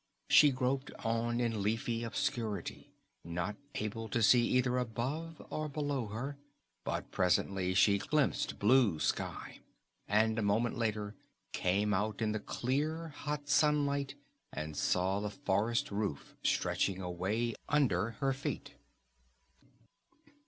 [0.29, 2.89] She groped on in leafy obscurity,
[3.23, 6.39] not able to see either above or below her;
[6.83, 9.59] but presently she glimpsed blue sky,
[10.07, 11.13] and a moment later
[11.53, 14.15] came out in the clear, hot sunlight
[14.51, 18.73] and saw the forest roof stretching away under her feet.